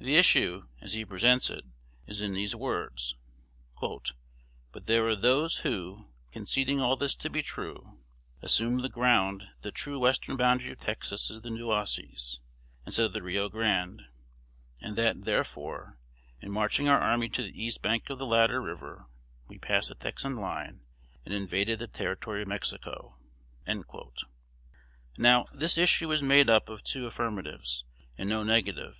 [0.00, 1.62] The issue, as he presents it,
[2.04, 3.14] is in these words:
[3.80, 8.00] "But there are those who, conceding all this to be true,
[8.42, 12.40] assume the ground that the true western boundary of Texas is the Nueces,
[12.84, 14.02] instead of the Rio Grande;
[14.80, 16.00] and that, therefore,
[16.40, 19.06] in marching our army to the east bank of the latter river,
[19.46, 20.80] we passed the Texan line,
[21.24, 23.16] and invaded the Territory of Mexico."
[25.16, 27.84] Now, this issue is made up of two affirmatives,
[28.18, 28.98] and no negative.